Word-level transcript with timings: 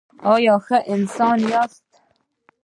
ایا 0.33 0.55
ښه 0.65 0.77
انسان 0.93 1.39
یاست؟ 1.51 1.87